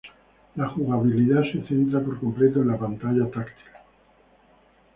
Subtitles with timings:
[0.55, 3.69] La jugabilidad se centra por completo en la Pantalla Táctil.